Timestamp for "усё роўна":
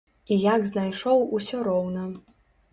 1.39-2.11